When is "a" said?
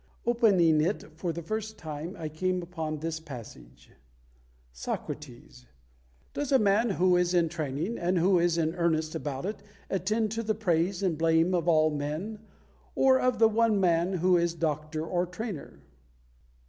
6.51-6.57